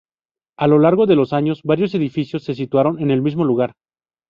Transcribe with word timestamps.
A 0.57 0.65
lo 0.65 0.79
largo 0.79 1.05
de 1.05 1.15
los 1.15 1.31
años 1.31 1.61
varios 1.61 1.93
edificios 1.93 2.43
se 2.43 2.55
situaron 2.55 2.99
en 3.01 3.11
el 3.11 3.21
mismo 3.21 3.45
lugar. 3.45 3.73